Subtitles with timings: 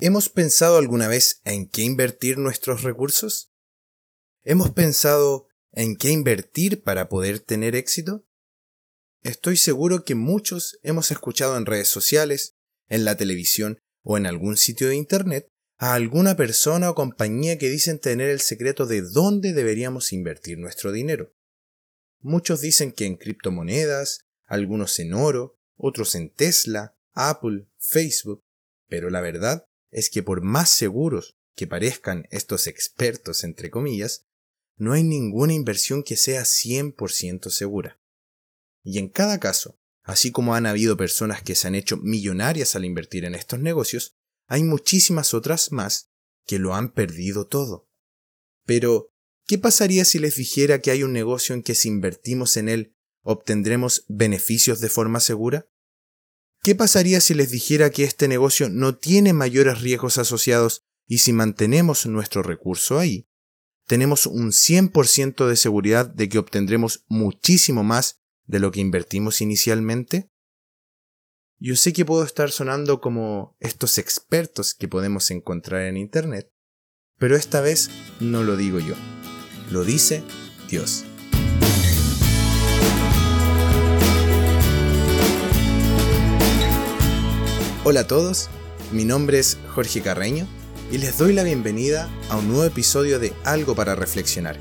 [0.00, 3.52] ¿Hemos pensado alguna vez en qué invertir nuestros recursos?
[4.42, 8.26] ¿Hemos pensado en qué invertir para poder tener éxito?
[9.22, 12.56] Estoy seguro que muchos hemos escuchado en redes sociales,
[12.88, 15.48] en la televisión o en algún sitio de Internet
[15.78, 20.90] a alguna persona o compañía que dicen tener el secreto de dónde deberíamos invertir nuestro
[20.90, 21.32] dinero.
[22.20, 28.42] Muchos dicen que en criptomonedas, algunos en oro, otros en Tesla, Apple, Facebook,
[28.88, 34.26] pero la verdad es que por más seguros que parezcan estos expertos, entre comillas,
[34.76, 38.00] no hay ninguna inversión que sea 100% segura.
[38.82, 42.84] Y en cada caso, así como han habido personas que se han hecho millonarias al
[42.84, 44.16] invertir en estos negocios,
[44.48, 46.10] hay muchísimas otras más
[46.44, 47.88] que lo han perdido todo.
[48.66, 49.12] Pero,
[49.46, 52.96] ¿qué pasaría si les dijera que hay un negocio en que si invertimos en él
[53.22, 55.68] obtendremos beneficios de forma segura?
[56.64, 61.34] ¿Qué pasaría si les dijera que este negocio no tiene mayores riesgos asociados y si
[61.34, 63.28] mantenemos nuestro recurso ahí,
[63.86, 70.30] tenemos un 100% de seguridad de que obtendremos muchísimo más de lo que invertimos inicialmente?
[71.58, 76.50] Yo sé que puedo estar sonando como estos expertos que podemos encontrar en Internet,
[77.18, 78.94] pero esta vez no lo digo yo,
[79.70, 80.22] lo dice
[80.70, 81.04] Dios.
[87.86, 88.48] Hola a todos,
[88.92, 90.48] mi nombre es Jorge Carreño
[90.90, 94.56] y les doy la bienvenida a un nuevo episodio de Algo para Reflexionar,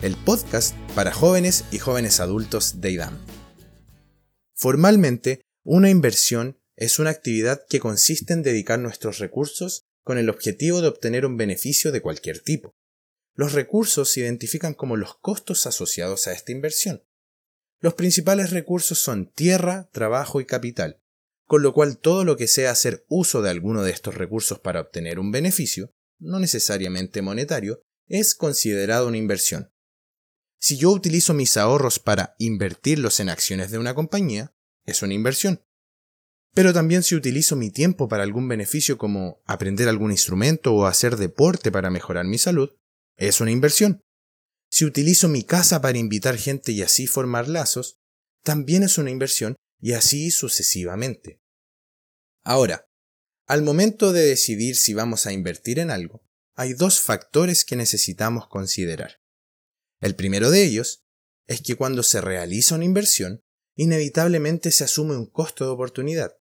[0.00, 3.18] el podcast para jóvenes y jóvenes adultos de IDAM.
[4.54, 10.80] Formalmente, una inversión es una actividad que consiste en dedicar nuestros recursos con el objetivo
[10.80, 12.76] de obtener un beneficio de cualquier tipo.
[13.34, 17.02] Los recursos se identifican como los costos asociados a esta inversión.
[17.80, 21.00] Los principales recursos son tierra, trabajo y capital,
[21.48, 24.82] con lo cual todo lo que sea hacer uso de alguno de estos recursos para
[24.82, 29.72] obtener un beneficio, no necesariamente monetario, es considerado una inversión.
[30.60, 35.64] Si yo utilizo mis ahorros para invertirlos en acciones de una compañía, es una inversión.
[36.54, 41.16] Pero también si utilizo mi tiempo para algún beneficio como aprender algún instrumento o hacer
[41.16, 42.76] deporte para mejorar mi salud,
[43.16, 44.02] es una inversión.
[44.70, 47.96] Si utilizo mi casa para invitar gente y así formar lazos,
[48.44, 51.40] también es una inversión y así sucesivamente.
[52.44, 52.88] Ahora,
[53.46, 56.22] al momento de decidir si vamos a invertir en algo,
[56.54, 59.20] hay dos factores que necesitamos considerar.
[60.00, 61.04] El primero de ellos
[61.46, 63.42] es que cuando se realiza una inversión,
[63.76, 66.36] inevitablemente se asume un costo de oportunidad,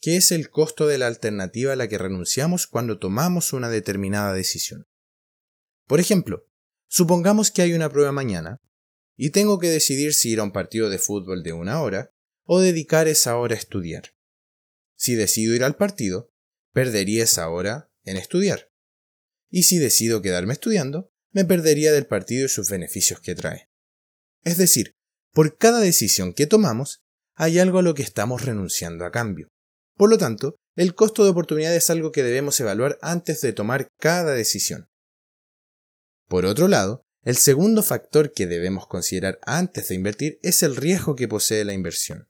[0.00, 4.32] que es el costo de la alternativa a la que renunciamos cuando tomamos una determinada
[4.32, 4.86] decisión.
[5.86, 6.46] Por ejemplo,
[6.88, 8.60] supongamos que hay una prueba mañana
[9.16, 12.14] y tengo que decidir si ir a un partido de fútbol de una hora
[12.50, 14.14] o dedicar esa hora a estudiar.
[14.96, 16.32] Si decido ir al partido,
[16.72, 18.70] perdería esa hora en estudiar.
[19.50, 23.68] Y si decido quedarme estudiando, me perdería del partido y sus beneficios que trae.
[24.44, 24.94] Es decir,
[25.34, 27.02] por cada decisión que tomamos,
[27.34, 29.48] hay algo a lo que estamos renunciando a cambio.
[29.94, 33.88] Por lo tanto, el costo de oportunidad es algo que debemos evaluar antes de tomar
[33.98, 34.88] cada decisión.
[36.28, 41.14] Por otro lado, el segundo factor que debemos considerar antes de invertir es el riesgo
[41.14, 42.26] que posee la inversión.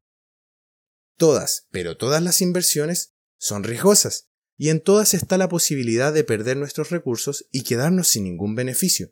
[1.19, 6.57] Todas, pero todas las inversiones son riesgosas, y en todas está la posibilidad de perder
[6.57, 9.11] nuestros recursos y quedarnos sin ningún beneficio.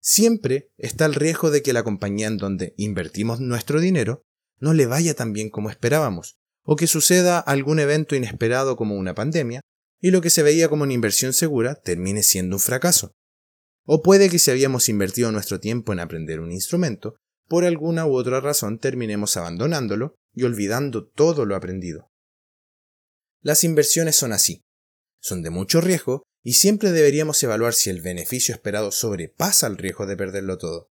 [0.00, 4.22] Siempre está el riesgo de que la compañía en donde invertimos nuestro dinero
[4.58, 9.14] no le vaya tan bien como esperábamos, o que suceda algún evento inesperado como una
[9.14, 9.62] pandemia,
[10.02, 13.12] y lo que se veía como una inversión segura termine siendo un fracaso.
[13.86, 17.16] O puede que si habíamos invertido nuestro tiempo en aprender un instrumento,
[17.48, 22.10] por alguna u otra razón terminemos abandonándolo y olvidando todo lo aprendido.
[23.40, 24.62] Las inversiones son así.
[25.20, 30.06] Son de mucho riesgo y siempre deberíamos evaluar si el beneficio esperado sobrepasa el riesgo
[30.06, 30.90] de perderlo todo.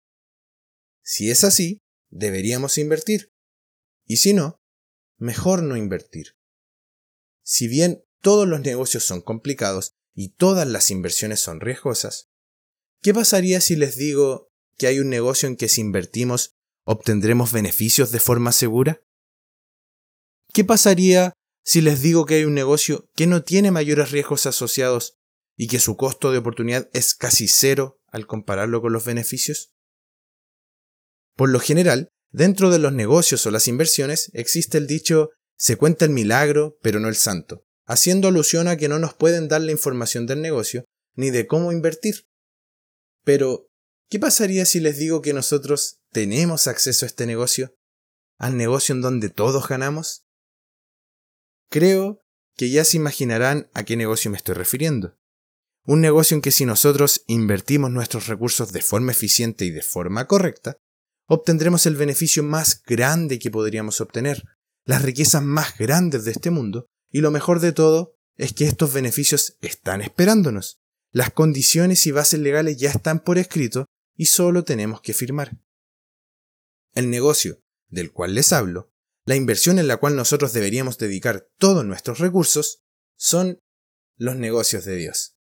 [1.01, 3.31] Si es así, deberíamos invertir.
[4.05, 4.59] Y si no,
[5.17, 6.35] mejor no invertir.
[7.43, 12.29] Si bien todos los negocios son complicados y todas las inversiones son riesgosas,
[13.01, 18.11] ¿qué pasaría si les digo que hay un negocio en que si invertimos obtendremos beneficios
[18.11, 19.01] de forma segura?
[20.59, 21.31] ¿Qué pasaría
[21.63, 25.13] si les digo que hay un negocio que no tiene mayores riesgos asociados
[25.55, 29.71] y que su costo de oportunidad es casi cero al compararlo con los beneficios?
[31.37, 36.03] Por lo general, dentro de los negocios o las inversiones existe el dicho se cuenta
[36.03, 39.71] el milagro, pero no el santo, haciendo alusión a que no nos pueden dar la
[39.71, 40.83] información del negocio
[41.15, 42.25] ni de cómo invertir.
[43.23, 43.69] Pero,
[44.09, 47.77] ¿qué pasaría si les digo que nosotros tenemos acceso a este negocio?
[48.37, 50.25] ¿Al negocio en donde todos ganamos?
[51.69, 52.21] Creo
[52.55, 55.17] que ya se imaginarán a qué negocio me estoy refiriendo.
[55.85, 60.27] Un negocio en que si nosotros invertimos nuestros recursos de forma eficiente y de forma
[60.27, 60.77] correcta,
[61.27, 64.43] obtendremos el beneficio más grande que podríamos obtener,
[64.85, 68.93] las riquezas más grandes de este mundo, y lo mejor de todo es que estos
[68.93, 70.79] beneficios están esperándonos.
[71.11, 75.59] Las condiciones y bases legales ya están por escrito y solo tenemos que firmar.
[76.93, 78.91] El negocio del cual les hablo,
[79.25, 82.83] la inversión en la cual nosotros deberíamos dedicar todos nuestros recursos,
[83.15, 83.61] son
[84.17, 85.35] los negocios de Dios.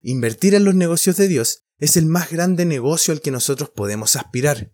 [0.00, 4.16] Invertir en los negocios de Dios es el más grande negocio al que nosotros podemos
[4.16, 4.72] aspirar.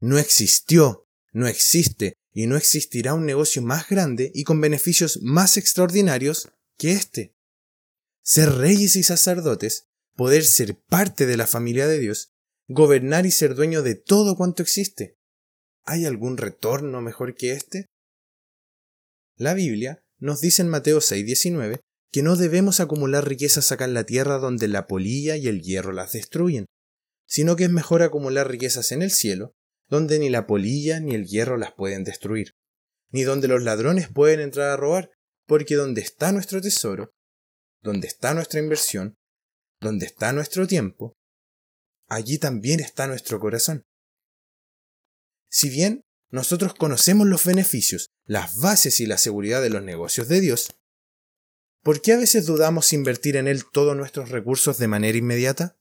[0.00, 5.56] No existió, no existe y no existirá un negocio más grande y con beneficios más
[5.56, 7.36] extraordinarios que este.
[8.22, 12.32] Ser reyes y sacerdotes, poder ser parte de la familia de Dios,
[12.68, 15.18] gobernar y ser dueño de todo cuanto existe.
[15.84, 17.86] ¿Hay algún retorno mejor que este?
[19.36, 21.80] La Biblia nos dice en Mateo 6:19
[22.12, 25.92] que no debemos acumular riquezas acá en la tierra donde la polilla y el hierro
[25.92, 26.66] las destruyen,
[27.26, 29.54] sino que es mejor acumular riquezas en el cielo,
[29.88, 32.52] donde ni la polilla ni el hierro las pueden destruir,
[33.10, 35.10] ni donde los ladrones pueden entrar a robar,
[35.46, 37.12] porque donde está nuestro tesoro,
[37.82, 39.16] donde está nuestra inversión,
[39.80, 41.14] donde está nuestro tiempo,
[42.08, 43.84] allí también está nuestro corazón.
[45.52, 50.40] Si bien nosotros conocemos los beneficios, las bases y la seguridad de los negocios de
[50.40, 50.74] Dios,
[51.82, 55.76] ¿por qué a veces dudamos invertir en Él todos nuestros recursos de manera inmediata?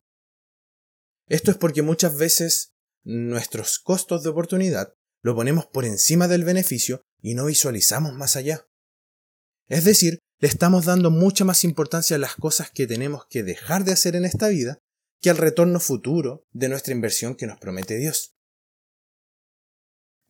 [1.27, 2.73] Esto es porque muchas veces
[3.03, 8.67] nuestros costos de oportunidad lo ponemos por encima del beneficio y no visualizamos más allá.
[9.69, 13.85] Es decir, le estamos dando mucha más importancia a las cosas que tenemos que dejar
[13.85, 14.79] de hacer en esta vida
[15.21, 18.30] que al retorno futuro de nuestra inversión que nos promete Dios.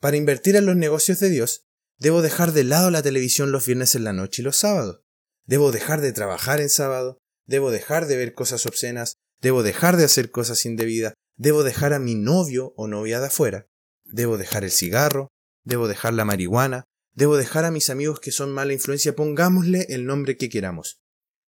[0.01, 1.68] Para invertir en los negocios de Dios,
[2.00, 5.03] debo dejar de lado la televisión los viernes en la noche y los sábados.
[5.45, 10.06] Debo dejar de trabajar en sábado, debo dejar de ver cosas obscenas, debo dejar de
[10.06, 13.68] hacer cosas indebidas, debo dejar a mi novio o novia de afuera,
[14.03, 15.27] debo dejar el cigarro,
[15.63, 16.83] debo dejar la marihuana,
[17.13, 21.00] debo dejar a mis amigos que son mala influencia, pongámosle el nombre que queramos.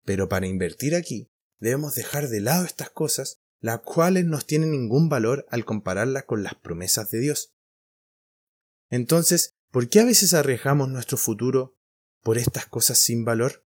[0.04, 5.10] Pero para invertir aquí, debemos dejar de lado estas cosas, las cuales no tienen ningún
[5.10, 7.55] valor al compararlas con las promesas de Dios.
[8.90, 11.78] Entonces, ¿por qué a veces arriesgamos nuestro futuro
[12.22, 13.66] por estas cosas sin valor?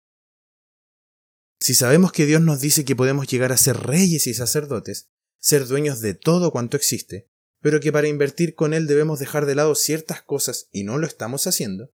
[1.59, 5.09] Si sabemos que Dios nos dice que podemos llegar a ser reyes y sacerdotes,
[5.39, 7.29] ser dueños de todo cuanto existe,
[7.61, 11.07] pero que para invertir con Él debemos dejar de lado ciertas cosas y no lo
[11.07, 11.91] estamos haciendo,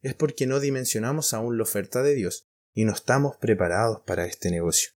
[0.00, 4.50] es porque no dimensionamos aún la oferta de Dios y no estamos preparados para este
[4.50, 4.90] negocio.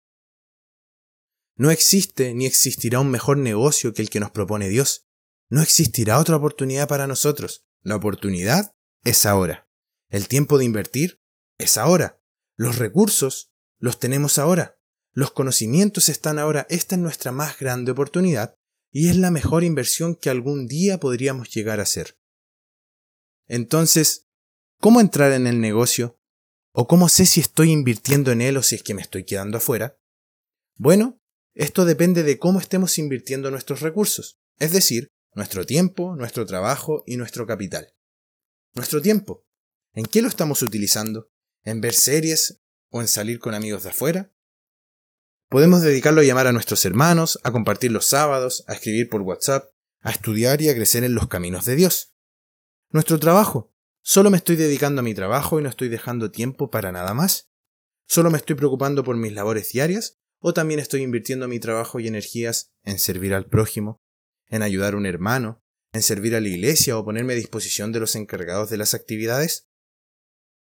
[1.56, 5.06] No existe ni existirá un mejor negocio que el que nos propone Dios.
[5.48, 7.65] No existirá otra oportunidad para nosotros.
[7.86, 8.74] La oportunidad
[9.04, 9.68] es ahora.
[10.10, 11.20] El tiempo de invertir
[11.56, 12.20] es ahora.
[12.56, 14.76] Los recursos los tenemos ahora.
[15.12, 16.66] Los conocimientos están ahora.
[16.68, 18.56] Esta es nuestra más grande oportunidad
[18.90, 22.18] y es la mejor inversión que algún día podríamos llegar a hacer.
[23.46, 24.26] Entonces,
[24.80, 26.18] ¿cómo entrar en el negocio?
[26.72, 29.58] ¿O cómo sé si estoy invirtiendo en él o si es que me estoy quedando
[29.58, 29.96] afuera?
[30.74, 31.22] Bueno,
[31.54, 37.18] esto depende de cómo estemos invirtiendo nuestros recursos, es decir, nuestro tiempo, nuestro trabajo y
[37.18, 37.94] nuestro capital.
[38.74, 39.46] Nuestro tiempo.
[39.92, 41.30] ¿En qué lo estamos utilizando?
[41.62, 44.32] ¿En ver series o en salir con amigos de afuera?
[45.50, 49.70] Podemos dedicarlo a llamar a nuestros hermanos, a compartir los sábados, a escribir por WhatsApp,
[50.00, 52.14] a estudiar y a crecer en los caminos de Dios.
[52.90, 53.74] Nuestro trabajo.
[54.02, 57.50] Solo me estoy dedicando a mi trabajo y no estoy dejando tiempo para nada más.
[58.08, 62.08] Solo me estoy preocupando por mis labores diarias o también estoy invirtiendo mi trabajo y
[62.08, 64.00] energías en servir al prójimo,
[64.48, 65.62] en ayudar a un hermano,
[65.92, 69.68] en servir a la iglesia o ponerme a disposición de los encargados de las actividades.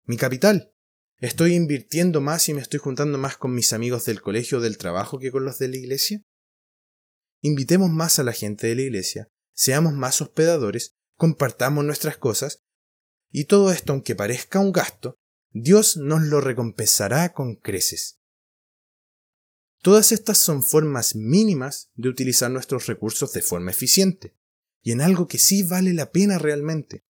[0.05, 0.73] Mi capital.
[1.21, 4.79] ¿Estoy invirtiendo más y me estoy juntando más con mis amigos del colegio o del
[4.79, 6.23] trabajo que con los de la iglesia?
[7.41, 12.63] Invitemos más a la gente de la iglesia, seamos más hospedadores, compartamos nuestras cosas,
[13.31, 15.17] y todo esto, aunque parezca un gasto,
[15.51, 18.18] Dios nos lo recompensará con creces.
[19.83, 24.37] Todas estas son formas mínimas de utilizar nuestros recursos de forma eficiente,
[24.83, 27.05] y en algo que sí vale la pena realmente.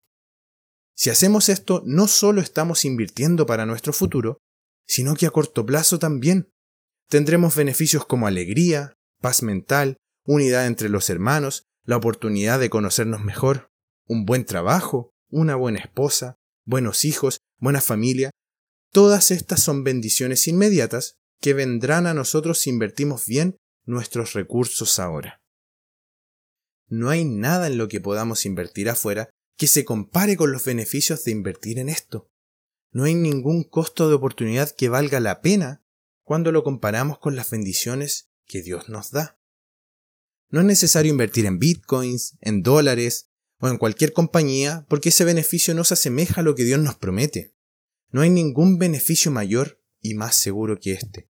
[0.95, 4.39] Si hacemos esto, no solo estamos invirtiendo para nuestro futuro,
[4.87, 6.51] sino que a corto plazo también.
[7.09, 13.71] Tendremos beneficios como alegría, paz mental, unidad entre los hermanos, la oportunidad de conocernos mejor,
[14.07, 18.31] un buen trabajo, una buena esposa, buenos hijos, buena familia.
[18.93, 25.40] Todas estas son bendiciones inmediatas que vendrán a nosotros si invertimos bien nuestros recursos ahora.
[26.88, 31.25] No hay nada en lo que podamos invertir afuera que se compare con los beneficios
[31.25, 32.30] de invertir en esto.
[32.90, 35.85] no hay ningún costo de oportunidad que valga la pena
[36.23, 39.38] cuando lo comparamos con las bendiciones que Dios nos da.
[40.50, 43.28] No es necesario invertir en bitcoins, en dólares
[43.61, 46.97] o en cualquier compañía porque ese beneficio no se asemeja a lo que Dios nos
[46.97, 47.54] promete.
[48.11, 51.31] No hay ningún beneficio mayor y más seguro que este.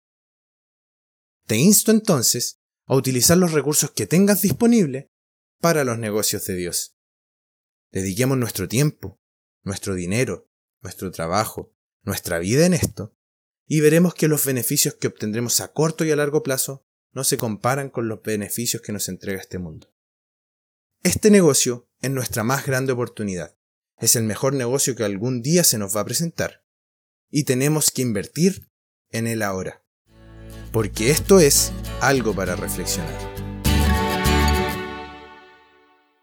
[1.47, 5.07] Te insto entonces a utilizar los recursos que tengas disponibles
[5.61, 6.97] para los negocios de Dios.
[7.91, 9.21] Dediquemos nuestro tiempo,
[9.63, 10.51] nuestro dinero,
[10.81, 13.17] nuestro trabajo, nuestra vida en esto,
[13.67, 17.37] y veremos que los beneficios que obtendremos a corto y a largo plazo no se
[17.37, 19.93] comparan con los beneficios que nos entrega este mundo.
[21.03, 23.57] Este negocio es nuestra más grande oportunidad.
[23.99, 26.60] Es el mejor negocio que algún día se nos va a presentar.
[27.31, 28.69] Y tenemos que invertir
[29.11, 29.83] en él ahora.
[30.73, 33.40] Porque esto es algo para reflexionar.